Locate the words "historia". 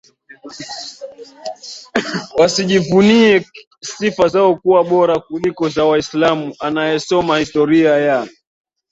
7.37-7.97